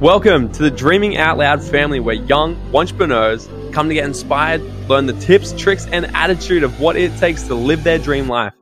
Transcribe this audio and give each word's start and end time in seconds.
Welcome 0.00 0.50
to 0.52 0.62
the 0.62 0.70
Dreaming 0.70 1.18
Out 1.18 1.36
Loud 1.36 1.62
family 1.62 2.00
where 2.00 2.14
young 2.14 2.56
entrepreneurs 2.74 3.50
come 3.70 3.86
to 3.88 3.92
get 3.92 4.06
inspired, 4.06 4.62
learn 4.88 5.04
the 5.04 5.12
tips, 5.20 5.52
tricks, 5.52 5.86
and 5.88 6.06
attitude 6.16 6.62
of 6.62 6.80
what 6.80 6.96
it 6.96 7.14
takes 7.18 7.42
to 7.48 7.54
live 7.54 7.84
their 7.84 7.98
dream 7.98 8.26
life. 8.26 8.54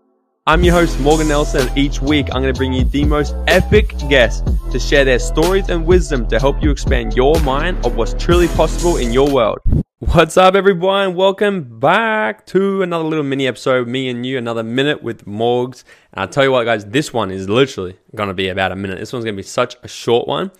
I'm 0.48 0.64
your 0.64 0.74
host, 0.74 0.98
Morgan 0.98 1.28
Nelson, 1.28 1.68
and 1.68 1.78
each 1.78 2.02
week 2.02 2.26
I'm 2.32 2.42
going 2.42 2.52
to 2.52 2.58
bring 2.58 2.72
you 2.72 2.82
the 2.82 3.04
most 3.04 3.36
epic 3.46 3.96
guests 4.08 4.42
to 4.72 4.80
share 4.80 5.04
their 5.04 5.20
stories 5.20 5.68
and 5.68 5.86
wisdom 5.86 6.26
to 6.26 6.40
help 6.40 6.60
you 6.60 6.72
expand 6.72 7.14
your 7.14 7.40
mind 7.42 7.86
of 7.86 7.94
what's 7.94 8.14
truly 8.14 8.48
possible 8.48 8.96
in 8.96 9.12
your 9.12 9.32
world. 9.32 9.60
What's 10.00 10.36
up, 10.36 10.56
everyone? 10.56 11.14
Welcome 11.14 11.78
back 11.78 12.46
to 12.46 12.82
another 12.82 13.04
little 13.04 13.24
mini 13.24 13.46
episode, 13.46 13.86
me 13.86 14.08
and 14.08 14.26
you, 14.26 14.38
another 14.38 14.64
minute 14.64 15.04
with 15.04 15.24
Morgs. 15.24 15.84
And 16.12 16.22
I'll 16.22 16.28
tell 16.28 16.42
you 16.42 16.50
what, 16.50 16.64
guys, 16.64 16.84
this 16.86 17.12
one 17.12 17.30
is 17.30 17.48
literally 17.48 17.96
going 18.14 18.28
to 18.28 18.34
be 18.34 18.48
about 18.48 18.72
a 18.72 18.76
minute. 18.76 18.98
This 18.98 19.12
one's 19.12 19.24
going 19.24 19.36
to 19.36 19.40
be 19.40 19.46
such 19.46 19.76
a 19.84 19.88
short 19.88 20.26
one. 20.26 20.50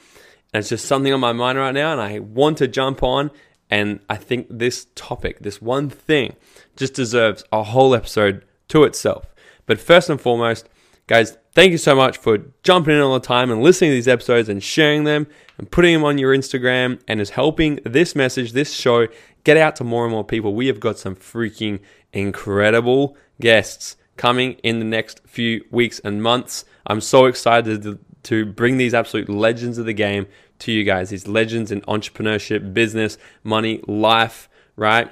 And 0.53 0.61
it's 0.61 0.71
just 0.71 0.87
something 0.87 1.13
on 1.13 1.21
my 1.21 1.33
mind 1.33 1.59
right 1.59 1.75
now, 1.75 1.93
and 1.93 2.01
I 2.01 2.21
want 2.21 2.59
to 2.59 2.69
jump 2.69 3.03
on. 3.03 3.31
And 3.71 4.01
I 4.09 4.17
think 4.17 4.47
this 4.51 4.87
topic, 4.95 5.41
this 5.41 5.61
one 5.61 5.91
thing, 5.91 6.37
just 6.77 6.95
deserves 6.95 7.45
a 7.53 7.63
whole 7.63 7.95
episode 7.95 8.45
to 8.69 8.85
itself. 8.85 9.35
But 9.67 9.79
first 9.79 10.09
and 10.09 10.19
foremost, 10.19 10.69
guys, 11.07 11.37
thank 11.53 11.73
you 11.73 11.79
so 11.79 11.95
much 11.95 12.17
for 12.17 12.39
jumping 12.63 12.95
in 12.95 13.03
all 13.03 13.15
the 13.15 13.21
time 13.21 13.51
and 13.51 13.63
listening 13.63 13.91
to 13.91 13.95
these 13.95 14.09
episodes 14.09 14.49
and 14.49 14.63
sharing 14.63 15.05
them 15.05 15.27
and 15.59 15.71
putting 15.71 15.93
them 15.93 16.05
on 16.05 16.17
your 16.17 16.35
Instagram 16.35 17.01
and 17.07 17.21
is 17.21 17.31
helping 17.31 17.81
this 17.85 18.17
message, 18.17 18.53
this 18.53 18.73
show, 18.73 19.07
get 19.45 19.59
out 19.59 19.77
to 19.77 19.85
more 19.85 20.05
and 20.05 20.13
more 20.13 20.25
people. 20.25 20.55
We 20.55 20.69
have 20.69 20.81
got 20.81 20.99
some 20.99 21.17
freaking 21.17 21.81
incredible 22.13 23.17
guests 23.41 23.97
coming 24.17 24.53
in 24.63 24.79
the 24.79 24.85
next 24.85 25.21
few 25.27 25.65
weeks 25.71 26.01
and 26.01 26.23
months. 26.23 26.65
I'm 26.87 27.01
so 27.01 27.27
excited 27.27 27.83
to, 27.83 27.99
bring 28.45 28.77
these 28.77 28.93
absolute 28.93 29.31
legends 29.31 29.79
of 29.79 29.87
the 29.87 29.95
game 29.95 30.27
to 30.61 30.73
you 30.73 30.85
guys. 30.85 31.11
These 31.11 31.29
legends 31.29 31.71
in 31.71 31.81
entrepreneurship, 31.83 32.75
business, 32.75 33.19
money, 33.45 33.83
life, 33.87 34.49
right? 34.77 35.11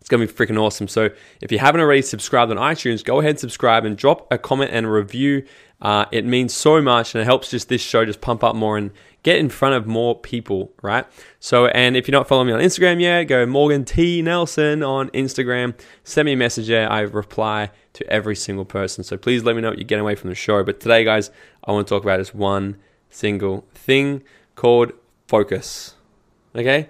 It's 0.00 0.08
going 0.08 0.24
to 0.24 0.32
be 0.32 0.46
freaking 0.46 0.60
awesome. 0.60 0.86
So 0.86 1.10
if 1.40 1.50
you 1.50 1.58
haven't 1.58 1.80
already 1.80 2.02
subscribed 2.02 2.52
on 2.52 2.58
iTunes, 2.58 3.02
go 3.02 3.18
ahead, 3.18 3.30
and 3.30 3.40
subscribe, 3.40 3.84
and 3.84 3.96
drop 3.96 4.32
a 4.32 4.38
comment 4.38 4.70
and 4.72 4.86
a 4.86 4.88
review. 4.88 5.44
Uh, 5.82 6.06
it 6.12 6.24
means 6.24 6.54
so 6.54 6.80
much 6.80 7.14
and 7.14 7.20
it 7.20 7.24
helps 7.24 7.50
just 7.50 7.68
this 7.68 7.82
show 7.82 8.04
just 8.04 8.20
pump 8.20 8.42
up 8.42 8.56
more 8.56 8.78
and 8.78 8.92
get 9.24 9.36
in 9.36 9.48
front 9.48 9.74
of 9.74 9.86
more 9.86 10.18
people, 10.18 10.72
right? 10.80 11.04
So, 11.40 11.66
and 11.66 11.96
if 11.96 12.06
you're 12.06 12.16
not 12.16 12.28
following 12.28 12.46
me 12.46 12.52
on 12.52 12.60
Instagram 12.60 13.00
yet, 13.00 13.24
go 13.24 13.44
Morgan 13.44 13.84
T 13.84 14.22
Nelson 14.22 14.84
on 14.84 15.10
Instagram. 15.10 15.74
Send 16.04 16.26
me 16.26 16.34
a 16.34 16.36
message 16.36 16.68
there. 16.68 16.90
I 16.90 17.00
reply 17.00 17.70
to 17.94 18.08
every 18.08 18.36
single 18.36 18.64
person. 18.64 19.02
So 19.02 19.16
please 19.16 19.42
let 19.42 19.56
me 19.56 19.62
know 19.62 19.70
what 19.70 19.78
you're 19.78 19.84
getting 19.84 20.02
away 20.02 20.14
from 20.14 20.30
the 20.30 20.36
show. 20.36 20.62
But 20.62 20.78
today, 20.78 21.02
guys, 21.02 21.32
I 21.64 21.72
want 21.72 21.88
to 21.88 21.94
talk 21.94 22.04
about 22.04 22.18
this 22.18 22.32
one 22.32 22.76
single 23.10 23.66
thing 23.74 24.22
called 24.56 24.92
focus. 25.28 25.94
Okay? 26.54 26.88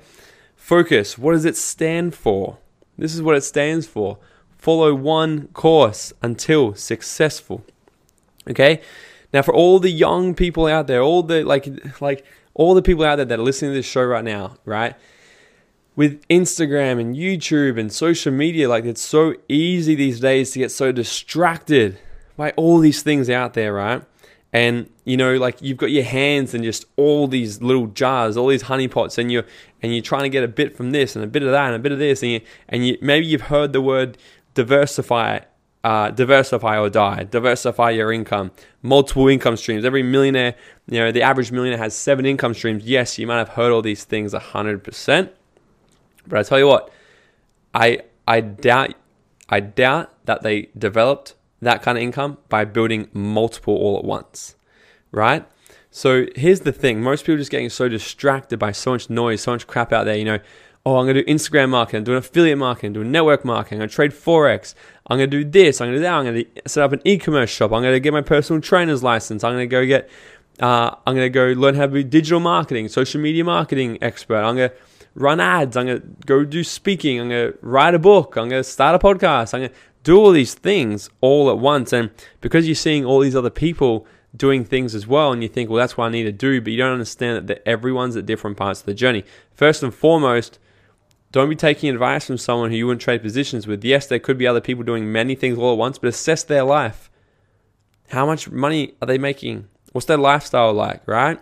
Focus. 0.57 1.19
What 1.19 1.33
does 1.33 1.45
it 1.45 1.57
stand 1.57 2.15
for? 2.15 2.59
This 2.97 3.15
is 3.15 3.21
what 3.21 3.37
it 3.37 3.43
stands 3.43 3.87
for. 3.87 4.19
Follow 4.57 4.95
one 4.95 5.49
course 5.49 6.13
until 6.23 6.75
successful. 6.75 7.65
Okay? 8.49 8.81
Now 9.33 9.43
for 9.43 9.53
all 9.53 9.79
the 9.79 9.91
young 9.91 10.35
people 10.35 10.67
out 10.67 10.87
there, 10.87 11.03
all 11.03 11.23
the 11.23 11.45
like 11.45 11.69
like 12.01 12.25
all 12.55 12.75
the 12.75 12.83
people 12.83 13.05
out 13.05 13.17
there 13.17 13.25
that 13.27 13.39
are 13.39 13.43
listening 13.43 13.73
to 13.73 13.75
this 13.75 13.87
show 13.87 14.05
right 14.05 14.25
now, 14.25 14.57
right? 14.65 14.95
With 15.95 16.27
Instagram 16.29 17.01
and 17.01 17.15
YouTube 17.15 17.79
and 17.79 17.93
social 17.93 18.33
media, 18.33 18.69
like 18.69 18.85
it's 18.85 19.03
so 19.03 19.35
easy 19.49 19.95
these 19.95 20.21
days 20.21 20.53
to 20.53 20.59
get 20.61 20.71
so 20.71 20.93
distracted 20.93 21.99
by 22.37 22.53
all 22.53 22.79
these 22.79 23.03
things 23.03 23.29
out 23.29 23.55
there, 23.55 23.75
right? 23.75 24.03
And 24.57 24.89
you 25.05 25.19
know, 25.19 25.37
like 25.37 25.61
you've 25.61 25.77
got 25.77 25.91
your 25.91 26.05
hands 26.05 26.55
and 26.55 26.65
just 26.65 26.87
all 26.97 27.29
these 27.29 27.61
little 27.61 27.89
jars, 27.89 28.39
all 28.39 28.49
these 28.49 28.63
honey 28.63 28.89
pots, 28.89 29.19
and 29.19 29.31
you're 29.31 29.45
and 29.83 29.93
you're 29.93 30.03
trying 30.03 30.23
to 30.23 30.31
get 30.31 30.43
a 30.45 30.49
bit 30.49 30.75
from 30.75 30.93
this 30.93 31.15
and 31.15 31.23
a 31.23 31.27
bit 31.27 31.43
of 31.43 31.51
that 31.51 31.67
and 31.67 31.77
a 31.77 31.79
bit 31.79 31.93
of 31.93 31.99
this, 31.99 32.23
and 32.23 32.33
you, 32.33 32.41
and 32.67 32.87
you 32.87 32.97
maybe 33.03 33.27
you've 33.27 33.43
heard 33.43 33.75
the 33.75 33.83
word 33.83 34.17
diversify 34.55 35.41
uh, 35.85 36.11
diversify 36.11 36.79
or 36.79 36.89
die, 36.89 37.25
diversify 37.25 37.91
your 37.91 38.11
income, 38.11 38.51
multiple 38.81 39.29
income 39.29 39.59
streams. 39.59 39.85
Every 39.85 40.03
millionaire, 40.03 40.55
you 40.89 41.01
know, 41.01 41.13
the 41.13 41.21
average 41.21 41.53
millionaire 41.53 41.79
has 41.79 41.95
seven 41.95 42.25
income 42.25 42.55
streams. 42.55 42.83
Yes, 42.83 43.19
you 43.19 43.27
might 43.27 43.37
have 43.37 43.51
heard 43.51 43.73
all 43.73 43.83
these 43.83 44.05
things 44.05 44.33
100%. 44.33 45.31
But 46.27 46.39
I 46.39 46.43
tell 46.45 46.59
you 46.59 46.67
what, 46.67 46.91
I, 47.75 48.01
I 48.27 48.41
doubt, 48.41 48.95
I 49.51 49.61
doubt 49.61 50.15
that 50.25 50.43
they 50.43 50.71
developed 50.79 51.35
that 51.61 51.83
kind 51.83 51.99
of 51.99 52.03
income 52.03 52.39
by 52.49 52.65
building 52.65 53.09
multiple 53.13 53.75
all 53.75 53.99
at 53.99 54.05
once, 54.05 54.57
right? 55.11 55.47
So 55.91 56.27
here's 56.35 56.61
the 56.61 56.73
thing 56.73 57.03
most 57.03 57.25
people 57.25 57.39
just 57.39 57.51
getting 57.51 57.71
so 57.71 57.89
distracted 57.89 58.59
by 58.59 58.73
so 58.73 58.93
much 58.93 59.09
noise, 59.09 59.41
so 59.41 59.53
much 59.53 59.67
crap 59.67 59.93
out 59.93 60.05
there, 60.05 60.17
you 60.17 60.25
know 60.25 60.39
oh, 60.87 60.99
I'm 60.99 61.05
going 61.07 61.17
to 61.17 61.25
do 61.25 61.33
Instagram 61.33 61.71
marketing, 61.71 62.05
do 62.05 62.13
an 62.13 62.19
affiliate 62.19 62.59
marketing, 62.59 62.93
do 62.93 63.03
network 63.03 63.45
marketing, 63.45 63.79
I'm 63.79 63.81
going 63.81 63.89
to 63.89 63.95
trade 63.95 64.13
Forex, 64.13 64.75
I'm 65.09 65.19
going 65.19 65.29
to 65.29 65.43
do 65.43 65.51
this, 65.51 65.81
I'm 65.81 65.89
going 65.89 65.95
to 65.95 65.99
do 65.99 66.03
that, 66.05 66.15
I'm 66.15 66.25
going 66.25 66.45
to 66.45 66.69
set 66.69 66.85
up 66.85 66.93
an 66.93 67.01
e-commerce 67.05 67.51
shop, 67.51 67.73
I'm 67.73 67.83
going 67.83 67.93
to 67.93 67.99
get 67.99 68.13
my 68.13 68.21
personal 68.21 68.63
trainer's 68.63 69.03
license, 69.03 69.43
I'm 69.43 69.55
going 69.55 69.69
to 69.69 69.71
go 69.71 69.85
get, 69.85 70.09
uh, 70.61 70.95
I'm 71.05 71.17
going 71.17 71.27
to 71.27 71.31
go 71.31 71.47
learn 71.61 71.75
how 71.75 71.87
to 71.87 71.93
be 71.93 72.05
digital 72.05 72.39
marketing, 72.39 72.87
social 72.87 73.21
media 73.21 73.43
marketing 73.43 73.99
expert, 74.01 74.45
I'm 74.45 74.55
going 74.55 74.71
to 74.71 74.77
run 75.17 75.41
ads, 75.41 75.77
I'm 75.77 75.87
going 75.87 76.01
to 76.01 76.07
go 76.25 76.45
do 76.45 76.63
speaking, 76.63 77.21
I'm 77.21 77.31
going 77.31 77.53
to 77.53 77.59
write 77.63 77.95
a 77.95 77.99
book, 77.99 78.37
I'm 78.37 78.49
going 78.49 78.63
to 78.63 78.69
start 78.69 78.95
a 78.95 79.05
podcast, 79.05 79.55
I'm 79.55 79.63
going 79.63 79.71
to 79.71 79.77
do 80.07 80.17
all 80.17 80.31
these 80.31 80.55
things 80.55 81.11
all 81.21 81.51
at 81.51 81.59
once. 81.59 81.93
And 81.93 82.11
because 82.41 82.69
you're 82.69 82.77
seeing 82.77 83.05
all 83.05 83.19
these 83.19 83.35
other 83.35 83.51
people 83.51 84.07
doing 84.37 84.65
things 84.65 84.95
as 84.95 85.05
well, 85.05 85.33
and 85.33 85.43
you 85.43 85.49
think, 85.49 85.69
well, 85.69 85.81
that's 85.81 85.97
what 85.97 86.07
I 86.07 86.11
need 86.11 86.23
to 86.23 86.33
do, 86.33 86.61
but 86.61 86.71
you 86.71 86.79
don't 86.79 86.93
understand 86.93 87.49
that 87.49 87.61
everyone's 87.67 88.15
at 88.15 88.25
different 88.25 88.57
parts 88.57 88.79
of 88.79 88.87
the 88.87 88.95
journey. 88.95 89.25
First 89.53 89.83
and 89.83 89.93
foremost, 89.93 90.61
don't 91.33 91.49
be 91.49 91.57
taking 91.57 91.91
advice 91.91 92.25
from 92.25 92.39
someone 92.39 92.71
who 92.71 92.77
you 92.77 92.87
wouldn't 92.87 93.01
trade 93.01 93.21
positions 93.21 93.67
with. 93.67 93.83
Yes, 93.83 94.07
there 94.07 94.21
could 94.21 94.39
be 94.39 94.47
other 94.47 94.61
people 94.61 94.85
doing 94.85 95.11
many 95.11 95.35
things 95.35 95.59
all 95.59 95.73
at 95.73 95.79
once, 95.79 95.99
but 95.99 96.07
assess 96.07 96.45
their 96.45 96.63
life. 96.63 97.11
How 98.11 98.27
much 98.27 98.49
money 98.49 98.95
are 99.03 99.07
they 99.07 99.19
making? 99.19 99.67
What's 99.91 100.07
their 100.07 100.19
lifestyle 100.19 100.73
like, 100.73 101.03
right? 101.09 101.41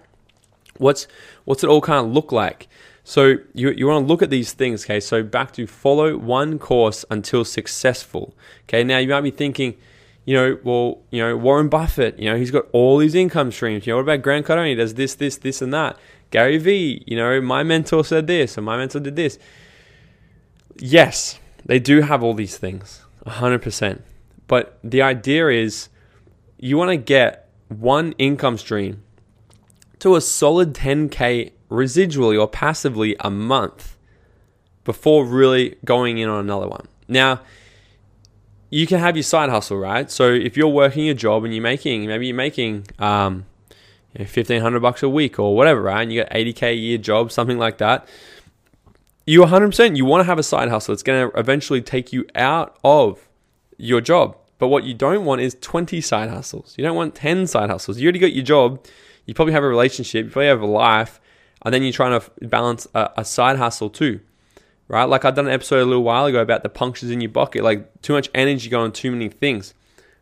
What's 0.78 1.06
what's 1.44 1.62
it 1.62 1.69
all 1.69 1.82
kind 1.82 2.06
of 2.06 2.12
look 2.14 2.32
like? 2.32 2.66
So 3.04 3.37
you, 3.53 3.70
you 3.70 3.87
want 3.87 4.04
to 4.04 4.09
look 4.09 4.22
at 4.22 4.31
these 4.31 4.53
things, 4.53 4.84
okay? 4.84 4.98
So 4.98 5.22
back 5.22 5.53
to 5.53 5.66
follow 5.66 6.16
one 6.16 6.59
course 6.59 7.04
until 7.10 7.44
successful. 7.44 8.34
Okay, 8.62 8.82
now 8.82 8.98
you 8.98 9.09
might 9.09 9.20
be 9.20 9.31
thinking, 9.31 9.76
you 10.25 10.34
know, 10.34 10.59
well, 10.65 11.03
you 11.10 11.20
know, 11.20 11.37
Warren 11.37 11.69
Buffett, 11.69 12.19
you 12.19 12.31
know, 12.31 12.37
he's 12.37 12.50
got 12.50 12.65
all 12.72 12.97
these 12.97 13.15
income 13.15 13.53
streams. 13.53 13.87
You 13.87 13.92
know, 13.92 13.98
what 13.98 14.04
about 14.04 14.22
Grant 14.22 14.47
Cardone? 14.47 14.70
He 14.70 14.75
does 14.75 14.94
this, 14.94 15.15
this, 15.15 15.37
this, 15.37 15.60
and 15.60 15.72
that. 15.75 15.98
Gary 16.31 16.56
Vee, 16.56 17.04
you 17.06 17.16
know, 17.16 17.41
my 17.42 17.62
mentor 17.62 18.04
said 18.04 18.26
this, 18.26 18.56
and 18.56 18.65
my 18.65 18.76
mentor 18.76 19.00
did 19.00 19.16
this 19.16 19.38
yes, 20.76 21.38
they 21.65 21.78
do 21.78 22.03
have 22.03 22.22
all 22.22 22.34
these 22.34 22.56
things, 22.56 23.03
100%. 23.26 24.03
But 24.47 24.78
the 24.82 25.03
idea 25.03 25.48
is 25.48 25.88
you 26.59 26.76
want 26.76 26.91
to 26.91 26.97
get 26.97 27.48
one 27.69 28.12
income 28.19 28.59
stream 28.59 29.03
to 30.00 30.16
a 30.16 30.21
solid 30.21 30.75
10K 30.75 31.53
residually 31.74 32.40
or 32.40 32.48
passively 32.48 33.16
a 33.20 33.30
month 33.30 33.96
before 34.84 35.24
really 35.24 35.76
going 35.84 36.18
in 36.18 36.28
on 36.28 36.40
another 36.40 36.68
one. 36.68 36.86
Now, 37.08 37.40
you 38.70 38.86
can 38.86 38.98
have 38.98 39.16
your 39.16 39.22
side 39.22 39.50
hustle, 39.50 39.78
right? 39.78 40.10
So 40.10 40.32
if 40.32 40.56
you're 40.56 40.68
working 40.68 41.08
a 41.08 41.14
job 41.14 41.44
and 41.44 41.54
you're 41.54 41.62
making, 41.62 42.06
maybe 42.06 42.26
you're 42.26 42.36
making 42.36 42.86
um, 42.98 43.46
you 44.12 44.20
know, 44.20 44.24
1500 44.24 44.80
bucks 44.80 45.02
a 45.02 45.08
week 45.08 45.38
or 45.38 45.56
whatever, 45.56 45.82
right? 45.82 46.02
And 46.02 46.12
you 46.12 46.22
got 46.22 46.32
80K 46.32 46.62
a 46.70 46.74
year 46.74 46.98
job, 46.98 47.30
something 47.30 47.58
like 47.58 47.78
that. 47.78 48.08
You 49.26 49.42
100% 49.42 49.96
you 49.96 50.04
want 50.04 50.20
to 50.20 50.24
have 50.24 50.38
a 50.38 50.42
side 50.42 50.68
hustle. 50.68 50.92
It's 50.92 51.02
going 51.02 51.30
to 51.30 51.38
eventually 51.38 51.80
take 51.80 52.12
you 52.12 52.26
out 52.34 52.76
of 52.84 53.28
your 53.78 54.00
job. 54.00 54.36
But 54.58 54.68
what 54.68 54.84
you 54.84 54.94
don't 54.94 55.24
want 55.24 55.41
is 55.41 55.56
20 55.60 56.00
side 56.00 56.30
hustles. 56.30 56.74
You 56.76 56.84
don't 56.84 56.96
want 56.96 57.14
10 57.14 57.46
side 57.46 57.70
hustles. 57.70 57.98
You 57.98 58.06
already 58.06 58.18
got 58.18 58.32
your 58.32 58.44
job. 58.44 58.84
You 59.26 59.34
probably 59.34 59.54
have 59.54 59.64
a 59.64 59.68
relationship. 59.68 60.26
You 60.26 60.30
probably 60.30 60.48
have 60.48 60.60
a 60.60 60.66
life 60.66 61.20
and 61.64 61.72
then 61.72 61.82
you're 61.82 61.92
trying 61.92 62.18
to 62.18 62.47
balance 62.47 62.86
a, 62.94 63.10
a 63.18 63.24
side 63.24 63.56
hustle 63.56 63.91
too 63.91 64.21
right 64.89 65.04
like 65.04 65.24
i've 65.24 65.34
done 65.34 65.47
an 65.47 65.53
episode 65.53 65.83
a 65.83 65.84
little 65.84 66.03
while 66.03 66.27
ago 66.27 66.41
about 66.41 66.62
the 66.62 66.68
punctures 66.68 67.10
in 67.10 67.21
your 67.21 67.30
bucket 67.30 67.62
like 67.62 68.03
too 68.03 68.12
much 68.12 68.28
energy 68.34 68.68
going 68.68 68.84
on 68.84 68.92
too 68.92 69.10
many 69.10 69.28
things 69.28 69.74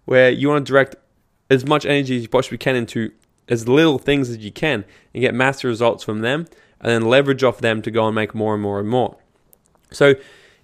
where 0.05 0.31
you 0.31 0.49
want 0.49 0.65
to 0.65 0.71
direct 0.71 0.97
as 1.51 1.67
much 1.67 1.85
energy 1.85 2.17
as 2.17 2.23
you 2.23 2.29
possibly 2.29 2.59
can 2.59 2.77
into 2.77 3.11
as 3.49 3.69
little 3.69 3.99
things 3.99 4.31
as 4.31 4.39
you 4.39 4.51
can 4.51 4.85
and 5.13 5.21
get 5.21 5.35
massive 5.35 5.69
results 5.69 6.03
from 6.03 6.21
them 6.21 6.47
and 6.81 6.91
then 6.91 7.03
leverage 7.03 7.45
off 7.45 7.59
them 7.59 7.83
to 7.83 7.91
go 7.91 8.07
and 8.07 8.15
make 8.15 8.35
more 8.35 8.55
and 8.55 8.63
more 8.63 8.81
and 8.81 8.89
more. 8.89 9.17
So 9.91 10.15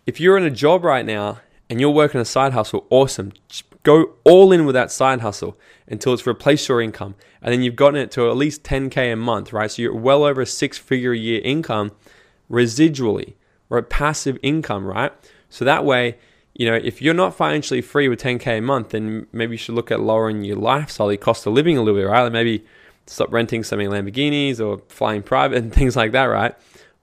if 0.06 0.20
you're 0.20 0.37
in 0.37 0.44
a 0.44 0.50
job 0.50 0.85
right 0.85 1.05
now 1.05 1.41
and 1.69 1.81
you're 1.81 1.91
working 1.91 2.20
a 2.20 2.25
side 2.25 2.53
hustle, 2.53 2.87
awesome. 2.91 3.32
Just 3.49 3.68
go 3.88 4.11
all 4.25 4.52
in 4.52 4.67
with 4.67 4.75
that 4.75 4.93
side 4.93 5.20
hustle 5.20 5.56
until 5.87 6.12
it's 6.12 6.26
replaced 6.26 6.69
your 6.69 6.82
income. 6.82 7.14
And 7.40 7.52
then 7.52 7.62
you've 7.62 7.76
gotten 7.76 7.99
it 7.99 8.11
to 8.12 8.29
at 8.29 8.37
least 8.37 8.62
10K 8.62 9.12
a 9.14 9.17
month, 9.17 9.52
right? 9.52 9.70
So 9.70 9.81
you're 9.81 9.94
well 9.94 10.25
over 10.25 10.43
a 10.43 10.46
six 10.46 10.76
figure 10.76 11.12
a 11.12 11.17
year 11.17 11.40
income 11.43 11.93
residually, 12.50 13.35
right? 13.70 13.88
Passive 13.88 14.38
income, 14.43 14.85
right? 14.85 15.12
So 15.49 15.64
that 15.64 15.87
way, 15.87 16.19
you 16.55 16.70
know, 16.70 16.75
if 16.75 17.00
you're 17.00 17.14
not 17.14 17.35
financially 17.35 17.81
free 17.81 18.08
with 18.08 18.20
10K 18.20 18.58
a 18.58 18.61
month, 18.61 18.90
then 18.90 19.26
maybe 19.32 19.52
you 19.55 19.58
should 19.58 19.75
look 19.75 19.91
at 19.91 20.00
lowering 20.00 20.44
your 20.44 20.56
lifestyle, 20.56 21.11
your 21.11 21.19
cost 21.19 21.46
of 21.46 21.55
living 21.55 21.79
a 21.79 21.82
little 21.82 21.99
bit, 21.99 22.06
right? 22.06 22.23
Like 22.23 22.32
maybe 22.32 22.67
stop 23.06 23.32
renting 23.32 23.64
so 23.64 23.76
many 23.76 23.88
Lamborghinis 23.88 24.61
or 24.61 24.82
flying 24.88 25.23
private 25.23 25.58
and 25.62 25.73
things 25.73 25.96
like 25.96 26.12
that, 26.12 26.25
right? 26.25 26.55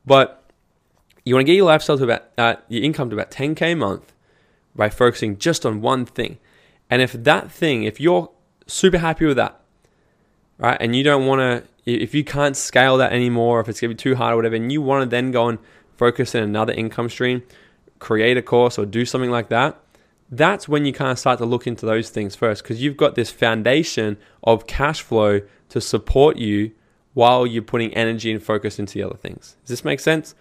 But 0.05 0.43
you 1.23 1.33
want 1.33 1.47
to 1.47 1.51
get 1.51 1.55
your 1.55 1.65
lifestyle 1.65 1.97
to 1.97 2.03
about 2.03 2.25
uh, 2.37 2.55
your 2.69 2.83
income 2.83 3.09
to 3.09 3.15
about 3.15 3.31
10k 3.31 3.71
a 3.71 3.75
month 3.75 4.13
by 4.75 4.89
focusing 4.89 5.39
just 5.39 5.65
on 5.65 5.81
one 5.81 6.05
thing. 6.05 6.37
And 6.89 7.01
if 7.01 7.13
that 7.13 7.51
thing, 7.51 7.83
if 7.83 7.99
you're 7.99 8.29
super 8.67 8.97
happy 8.97 9.25
with 9.25 9.37
that, 9.37 9.59
right, 10.57 10.77
and 10.79 10.95
you 10.95 11.03
don't 11.03 11.25
want 11.25 11.39
to, 11.39 11.63
if 11.85 12.13
you 12.13 12.23
can't 12.23 12.55
scale 12.55 12.97
that 12.97 13.13
anymore, 13.13 13.59
if 13.59 13.69
it's 13.69 13.81
gonna 13.81 13.93
be 13.93 13.95
too 13.95 14.15
hard 14.15 14.33
or 14.33 14.35
whatever, 14.37 14.55
and 14.55 14.71
you 14.71 14.81
want 14.81 15.03
to 15.03 15.09
then 15.09 15.31
go 15.31 15.47
and 15.47 15.59
focus 15.97 16.35
in 16.35 16.43
another 16.43 16.73
income 16.73 17.09
stream, 17.09 17.43
create 17.99 18.37
a 18.37 18.41
course 18.41 18.77
or 18.77 18.85
do 18.85 19.05
something 19.05 19.31
like 19.31 19.49
that, 19.49 19.79
that's 20.29 20.67
when 20.67 20.85
you 20.85 20.93
kind 20.93 21.11
of 21.11 21.19
start 21.19 21.37
to 21.39 21.45
look 21.45 21.67
into 21.67 21.85
those 21.85 22.09
things 22.09 22.35
first 22.35 22.63
because 22.63 22.81
you've 22.81 22.97
got 22.97 23.15
this 23.15 23.29
foundation 23.31 24.17
of 24.43 24.67
cash 24.67 25.01
flow 25.01 25.41
to 25.69 25.79
support 25.79 26.37
you 26.37 26.71
while 27.13 27.45
you're 27.45 27.63
putting 27.63 27.93
energy 27.93 28.31
and 28.31 28.43
focus 28.43 28.79
into 28.79 28.95
the 28.95 29.03
other 29.03 29.17
things. 29.17 29.55
Does 29.63 29.69
this 29.69 29.85
make 29.85 29.99
sense? 29.99 30.35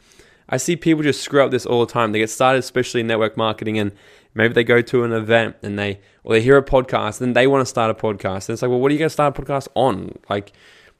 I 0.48 0.56
see 0.56 0.76
people 0.76 1.02
just 1.02 1.22
screw 1.22 1.42
up 1.42 1.50
this 1.50 1.64
all 1.66 1.84
the 1.84 1.92
time. 1.92 2.12
They 2.12 2.18
get 2.18 2.30
started, 2.30 2.58
especially 2.58 3.00
in 3.00 3.06
network 3.06 3.36
marketing, 3.36 3.78
and 3.78 3.92
maybe 4.34 4.52
they 4.52 4.64
go 4.64 4.82
to 4.82 5.04
an 5.04 5.12
event 5.12 5.56
and 5.62 5.78
they 5.78 6.00
or 6.22 6.34
they 6.34 6.42
hear 6.42 6.56
a 6.56 6.62
podcast 6.62 7.20
and 7.20 7.34
they 7.34 7.46
want 7.46 7.62
to 7.62 7.66
start 7.66 7.90
a 7.90 7.94
podcast. 7.94 8.48
And 8.48 8.54
it's 8.54 8.62
like, 8.62 8.70
well, 8.70 8.80
what 8.80 8.90
are 8.90 8.94
you 8.94 8.98
going 8.98 9.08
to 9.08 9.12
start 9.12 9.38
a 9.38 9.42
podcast 9.42 9.68
on? 9.74 10.18
Like, 10.28 10.52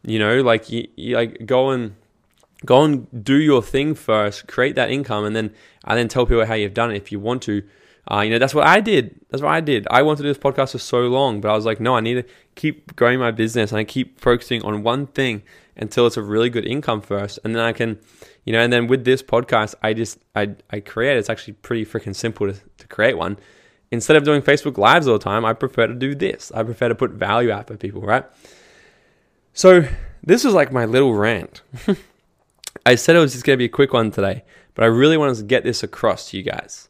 you 0.03 0.19
know, 0.19 0.41
like 0.41 0.71
you, 0.71 0.89
you 0.97 1.17
like 1.17 1.45
go 1.47 1.71
and 1.71 1.95
go 2.65 2.85
and 2.85 3.25
do 3.25 3.37
your 3.37 3.63
thing 3.63 3.95
first, 3.95 4.47
create 4.47 4.77
that 4.77 4.91
income, 4.91 5.25
and 5.25 5.35
then 5.35 5.53
and 5.85 5.99
then 5.99 6.09
tell 6.09 6.27
people 6.27 6.45
how 6.47 6.55
you've 6.55 6.75
done 6.75 6.91
it 6.91 6.97
if 6.97 7.13
you 7.13 7.21
want 7.21 7.43
to. 7.43 7.63
Uh, 8.11 8.21
you 8.21 8.31
know, 8.31 8.39
that's 8.39 8.55
what 8.55 8.67
I 8.67 8.81
did. 8.81 9.19
That's 9.31 9.43
what 9.43 9.53
I 9.53 9.61
did. 9.61 9.87
I 9.91 10.03
wanted 10.03 10.19
to 10.19 10.23
do 10.25 10.29
this 10.29 10.39
podcast 10.39 10.73
for 10.73 10.79
so 10.79 11.01
long, 11.03 11.41
but 11.41 11.51
I 11.51 11.55
was 11.55 11.65
like, 11.65 11.81
no, 11.81 11.97
I 11.97 12.01
need 12.01 12.15
to 12.15 12.25
keep 12.55 12.95
growing 12.97 13.19
my 13.19 13.31
business 13.31 13.73
and 13.73 13.79
I 13.79 13.85
keep 13.85 14.21
focusing 14.21 14.63
on 14.63 14.83
one 14.83 15.07
thing 15.07 15.43
until 15.77 16.07
it's 16.07 16.17
a 16.17 16.23
really 16.23 16.51
good 16.51 16.67
income 16.67 17.01
first, 17.01 17.39
and 17.45 17.55
then 17.55 17.63
I 17.63 17.73
can, 17.73 17.99
you 18.45 18.53
know, 18.53 18.61
and 18.61 18.73
then 18.73 18.87
with 18.87 19.05
this 19.05 19.23
podcast, 19.23 19.75
I 19.83 19.93
just 19.93 20.19
I 20.35 20.55
I 20.71 20.81
create. 20.81 21.17
It's 21.17 21.31
actually 21.31 21.55
pretty 21.55 21.85
freaking 21.85 22.15
simple 22.15 22.53
to, 22.53 22.61
to 22.79 22.87
create 22.89 23.19
one. 23.19 23.39
Instead 23.91 24.17
of 24.17 24.25
doing 24.25 24.43
Facebook 24.43 24.79
lives 24.79 25.07
all 25.07 25.19
the 25.19 25.25
time, 25.25 25.45
I 25.45 25.53
prefer 25.53 25.87
to 25.87 25.95
do 25.95 26.15
this. 26.15 26.51
I 26.55 26.63
prefer 26.63 26.89
to 26.89 26.95
put 26.95 27.13
value 27.13 27.51
out 27.51 27.69
for 27.69 27.77
people, 27.77 28.03
right? 28.03 28.25
So 29.53 29.87
this 30.23 30.43
was 30.45 30.55
like 30.55 30.73
my 30.73 30.85
little 30.85 31.15
rant. 31.15 31.63
I 32.87 32.97
said 32.97 33.15
it 33.15 33.21
was 33.21 33.33
just 33.33 33.45
going 33.45 33.57
to 33.57 33.59
be 33.59 33.67
a 33.67 33.69
quick 33.69 33.93
one 33.93 34.11
today, 34.11 34.45
but 34.75 34.85
I 34.85 34.89
really 34.89 35.17
wanted 35.17 35.37
to 35.37 35.45
get 35.45 35.65
this 35.65 35.83
across 35.83 36.31
to 36.31 36.37
you 36.37 36.43
guys. 36.43 36.89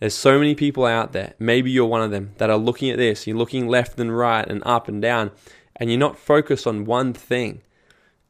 There's 0.00 0.14
so 0.14 0.38
many 0.38 0.54
people 0.54 0.86
out 0.86 1.12
there, 1.12 1.34
maybe 1.38 1.70
you're 1.70 1.86
one 1.86 2.00
of 2.00 2.10
them, 2.10 2.32
that 2.38 2.48
are 2.48 2.56
looking 2.56 2.88
at 2.90 2.96
this. 2.96 3.26
You're 3.26 3.36
looking 3.36 3.68
left 3.68 4.00
and 4.00 4.16
right 4.16 4.46
and 4.48 4.62
up 4.64 4.88
and 4.88 5.00
down, 5.00 5.30
and 5.76 5.90
you're 5.90 5.98
not 5.98 6.18
focused 6.18 6.66
on 6.66 6.86
one 6.86 7.12
thing. 7.12 7.60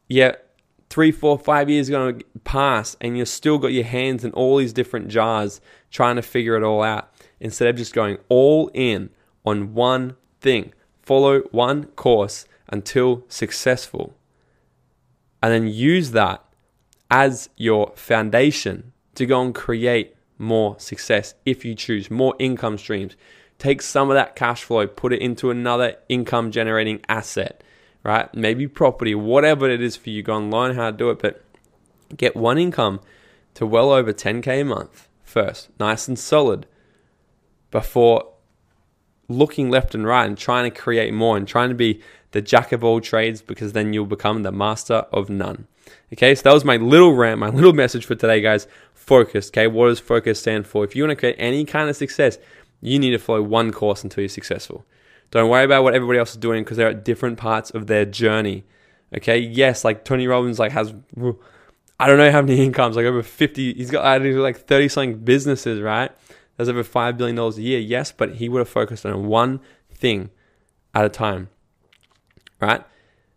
Yet, 0.08 0.50
three, 0.90 1.12
four, 1.12 1.38
five 1.38 1.70
years 1.70 1.88
are 1.88 1.92
going 1.92 2.18
to 2.18 2.24
pass, 2.42 2.96
and 3.00 3.16
you've 3.16 3.28
still 3.28 3.58
got 3.58 3.72
your 3.72 3.84
hands 3.84 4.24
in 4.24 4.32
all 4.32 4.56
these 4.56 4.72
different 4.72 5.08
jars 5.08 5.60
trying 5.92 6.16
to 6.16 6.22
figure 6.22 6.56
it 6.56 6.64
all 6.64 6.82
out 6.82 7.12
instead 7.38 7.68
of 7.68 7.76
just 7.76 7.94
going 7.94 8.18
all 8.28 8.68
in 8.74 9.10
on 9.46 9.72
one 9.72 10.16
thing. 10.40 10.74
Follow 11.02 11.42
one 11.52 11.84
course 11.84 12.46
until 12.68 13.24
successful. 13.28 14.16
And 15.40 15.52
then 15.52 15.68
use 15.72 16.10
that 16.10 16.44
as 17.10 17.48
your 17.56 17.92
foundation 17.94 18.92
to 19.14 19.24
go 19.24 19.40
and 19.40 19.54
create 19.54 20.16
more 20.40 20.78
success 20.78 21.34
if 21.44 21.64
you 21.64 21.74
choose 21.74 22.10
more 22.10 22.34
income 22.38 22.78
streams. 22.78 23.14
Take 23.58 23.82
some 23.82 24.10
of 24.10 24.14
that 24.14 24.34
cash 24.34 24.64
flow, 24.64 24.86
put 24.86 25.12
it 25.12 25.20
into 25.20 25.50
another 25.50 25.96
income 26.08 26.50
generating 26.50 27.00
asset, 27.08 27.62
right? 28.02 28.34
Maybe 28.34 28.66
property, 28.66 29.14
whatever 29.14 29.68
it 29.68 29.82
is 29.82 29.96
for 29.96 30.10
you. 30.10 30.22
Go 30.22 30.38
and 30.38 30.50
learn 30.50 30.74
how 30.74 30.90
to 30.90 30.96
do 30.96 31.10
it, 31.10 31.18
but 31.18 31.44
get 32.16 32.34
one 32.34 32.58
income 32.58 33.00
to 33.54 33.66
well 33.66 33.92
over 33.92 34.12
10K 34.12 34.62
a 34.62 34.64
month 34.64 35.08
first, 35.22 35.68
nice 35.78 36.08
and 36.08 36.18
solid 36.18 36.66
before 37.70 38.32
looking 39.28 39.70
left 39.70 39.94
and 39.94 40.06
right 40.06 40.26
and 40.26 40.36
trying 40.36 40.70
to 40.70 40.76
create 40.76 41.14
more 41.14 41.36
and 41.36 41.46
trying 41.46 41.68
to 41.68 41.74
be 41.74 42.00
the 42.32 42.40
jack 42.40 42.72
of 42.72 42.82
all 42.82 43.00
trades 43.00 43.42
because 43.42 43.72
then 43.72 43.92
you'll 43.92 44.06
become 44.06 44.42
the 44.42 44.52
master 44.52 45.06
of 45.12 45.30
none. 45.30 45.66
Okay, 46.12 46.34
so 46.34 46.42
that 46.42 46.54
was 46.54 46.64
my 46.64 46.76
little 46.76 47.14
rant, 47.14 47.38
my 47.40 47.48
little 47.48 47.72
message 47.72 48.04
for 48.04 48.14
today, 48.14 48.40
guys. 48.40 48.66
Focus. 49.10 49.48
Okay, 49.48 49.66
what 49.66 49.88
does 49.88 49.98
focus 49.98 50.38
stand 50.38 50.68
for? 50.68 50.84
If 50.84 50.94
you 50.94 51.02
want 51.02 51.10
to 51.10 51.16
create 51.16 51.34
any 51.36 51.64
kind 51.64 51.90
of 51.90 51.96
success, 51.96 52.38
you 52.80 52.96
need 52.96 53.10
to 53.10 53.18
follow 53.18 53.42
one 53.42 53.72
course 53.72 54.04
until 54.04 54.22
you're 54.22 54.28
successful. 54.28 54.86
Don't 55.32 55.50
worry 55.50 55.64
about 55.64 55.82
what 55.82 55.94
everybody 55.94 56.20
else 56.20 56.30
is 56.30 56.36
doing 56.36 56.62
because 56.62 56.76
they're 56.76 56.90
at 56.90 57.04
different 57.04 57.36
parts 57.36 57.70
of 57.70 57.88
their 57.88 58.04
journey. 58.04 58.62
Okay, 59.16 59.36
yes, 59.36 59.84
like 59.84 60.04
Tony 60.04 60.28
Robbins, 60.28 60.60
like 60.60 60.70
has 60.70 60.94
I 61.98 62.06
don't 62.06 62.18
know 62.18 62.30
how 62.30 62.40
many 62.40 62.64
incomes, 62.64 62.94
like 62.94 63.04
over 63.04 63.20
50, 63.20 63.74
he's 63.74 63.90
got 63.90 64.22
like 64.22 64.68
30 64.68 64.88
something 64.88 65.18
businesses, 65.18 65.80
right? 65.80 66.12
That's 66.56 66.70
over 66.70 66.84
$5 66.84 67.16
billion 67.16 67.36
a 67.36 67.50
year, 67.56 67.80
yes, 67.80 68.12
but 68.12 68.36
he 68.36 68.48
would 68.48 68.60
have 68.60 68.68
focused 68.68 69.04
on 69.04 69.26
one 69.26 69.58
thing 69.92 70.30
at 70.94 71.04
a 71.04 71.08
time, 71.08 71.48
right? 72.60 72.84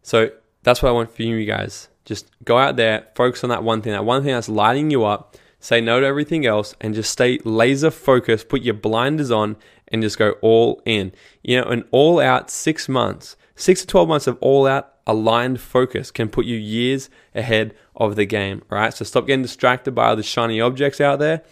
So 0.03 0.29
that's 0.61 0.83
what 0.83 0.89
I 0.89 0.91
want 0.91 1.09
for 1.09 1.23
you 1.23 1.43
guys. 1.45 1.89
Just 2.05 2.29
go 2.43 2.59
out 2.59 2.75
there, 2.75 3.07
focus 3.15 3.43
on 3.43 3.49
that 3.49 3.63
one 3.63 3.81
thing, 3.81 3.93
that 3.93 4.05
one 4.05 4.21
thing 4.21 4.33
that's 4.35 4.49
lighting 4.49 4.91
you 4.91 5.03
up. 5.03 5.35
Say 5.63 5.79
no 5.79 6.01
to 6.01 6.05
everything 6.05 6.45
else 6.45 6.75
and 6.81 6.93
just 6.93 7.11
stay 7.11 7.39
laser 7.45 7.89
focused. 7.89 8.49
Put 8.49 8.63
your 8.63 8.73
blinders 8.73 9.31
on 9.31 9.55
and 9.87 10.01
just 10.01 10.17
go 10.17 10.31
all 10.41 10.81
in. 10.85 11.13
You 11.41 11.61
know, 11.61 11.67
an 11.67 11.85
all 11.91 12.19
out 12.19 12.49
six 12.51 12.89
months, 12.89 13.37
six 13.55 13.81
to 13.81 13.87
12 13.87 14.09
months 14.09 14.27
of 14.27 14.37
all 14.41 14.67
out 14.67 14.93
aligned 15.07 15.61
focus 15.61 16.11
can 16.11 16.27
put 16.27 16.45
you 16.45 16.57
years 16.57 17.09
ahead 17.33 17.73
of 17.95 18.17
the 18.17 18.25
game. 18.25 18.61
Right. 18.69 18.93
So 18.93 19.05
stop 19.05 19.25
getting 19.25 19.43
distracted 19.43 19.93
by 19.93 20.09
all 20.09 20.15
the 20.17 20.23
shiny 20.23 20.59
objects 20.59 20.99
out 20.99 21.19
there 21.19 21.43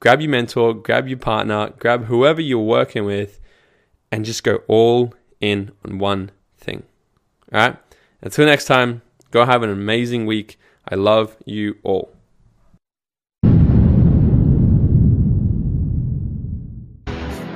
grab 0.00 0.20
your 0.20 0.30
mentor, 0.30 0.74
grab 0.74 1.08
your 1.08 1.18
partner, 1.18 1.72
grab 1.78 2.04
whoever 2.04 2.40
you're 2.40 2.58
working 2.58 3.04
with, 3.04 3.40
and 4.10 4.24
just 4.24 4.44
go 4.44 4.62
all 4.68 5.14
in 5.40 5.72
on 5.84 5.98
one 5.98 6.30
thing. 6.58 6.82
All 7.52 7.60
right? 7.60 7.76
Until 8.22 8.46
next 8.46 8.66
time, 8.66 9.02
go 9.30 9.44
have 9.44 9.62
an 9.62 9.70
amazing 9.70 10.26
week. 10.26 10.58
I 10.88 10.94
love 10.94 11.36
you 11.44 11.76
all. 11.82 12.15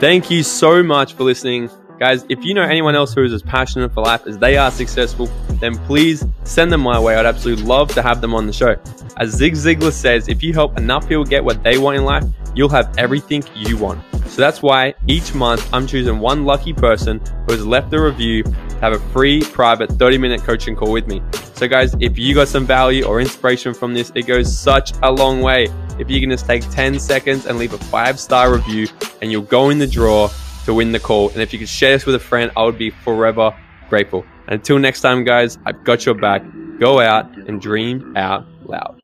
Thank 0.00 0.30
you 0.30 0.42
so 0.42 0.82
much 0.82 1.12
for 1.12 1.24
listening. 1.24 1.68
Guys, 1.98 2.24
if 2.30 2.42
you 2.42 2.54
know 2.54 2.62
anyone 2.62 2.96
else 2.96 3.12
who 3.12 3.22
is 3.22 3.34
as 3.34 3.42
passionate 3.42 3.92
for 3.92 4.02
life 4.02 4.26
as 4.26 4.38
they 4.38 4.56
are 4.56 4.70
successful, 4.70 5.26
then 5.60 5.76
please 5.84 6.24
send 6.44 6.72
them 6.72 6.80
my 6.80 6.98
way. 6.98 7.16
I'd 7.16 7.26
absolutely 7.26 7.66
love 7.66 7.92
to 7.92 8.00
have 8.00 8.22
them 8.22 8.34
on 8.34 8.46
the 8.46 8.52
show. 8.54 8.76
As 9.18 9.28
Zig 9.28 9.52
Ziglar 9.52 9.92
says, 9.92 10.26
if 10.28 10.42
you 10.42 10.54
help 10.54 10.78
enough 10.78 11.06
people 11.06 11.24
get 11.24 11.44
what 11.44 11.62
they 11.62 11.76
want 11.76 11.98
in 11.98 12.04
life, 12.04 12.24
you'll 12.54 12.70
have 12.70 12.96
everything 12.96 13.44
you 13.54 13.76
want. 13.76 14.02
So 14.24 14.40
that's 14.40 14.62
why 14.62 14.94
each 15.06 15.34
month 15.34 15.68
I'm 15.70 15.86
choosing 15.86 16.18
one 16.18 16.46
lucky 16.46 16.72
person 16.72 17.20
who 17.46 17.52
has 17.52 17.66
left 17.66 17.92
a 17.92 18.00
review 18.00 18.44
to 18.44 18.76
have 18.80 18.94
a 18.94 19.00
free 19.10 19.42
private 19.42 19.90
30 19.90 20.16
minute 20.16 20.40
coaching 20.44 20.74
call 20.74 20.92
with 20.92 21.08
me. 21.08 21.20
So 21.60 21.68
guys, 21.68 21.94
if 22.00 22.18
you 22.18 22.34
got 22.34 22.48
some 22.48 22.64
value 22.64 23.04
or 23.04 23.20
inspiration 23.20 23.74
from 23.74 23.92
this, 23.92 24.10
it 24.14 24.26
goes 24.26 24.50
such 24.50 24.94
a 25.02 25.12
long 25.12 25.42
way. 25.42 25.68
If 25.98 26.08
you 26.08 26.18
can 26.18 26.30
just 26.30 26.46
take 26.46 26.62
10 26.70 26.98
seconds 26.98 27.44
and 27.44 27.58
leave 27.58 27.74
a 27.74 27.76
five 27.76 28.18
star 28.18 28.50
review 28.50 28.88
and 29.20 29.30
you'll 29.30 29.42
go 29.42 29.68
in 29.68 29.78
the 29.78 29.86
draw 29.86 30.30
to 30.64 30.72
win 30.72 30.90
the 30.90 30.98
call. 30.98 31.28
And 31.28 31.42
if 31.42 31.52
you 31.52 31.58
could 31.58 31.68
share 31.68 31.92
this 31.92 32.06
with 32.06 32.14
a 32.14 32.18
friend, 32.18 32.50
I 32.56 32.64
would 32.64 32.78
be 32.78 32.88
forever 32.88 33.54
grateful. 33.90 34.24
And 34.46 34.54
until 34.54 34.78
next 34.78 35.02
time, 35.02 35.22
guys, 35.22 35.58
I've 35.66 35.84
got 35.84 36.06
your 36.06 36.14
back. 36.14 36.42
Go 36.78 36.98
out 36.98 37.30
and 37.36 37.60
dream 37.60 38.16
out 38.16 38.46
loud. 38.64 38.96